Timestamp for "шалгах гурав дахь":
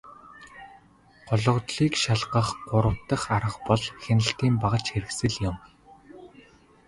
2.03-3.27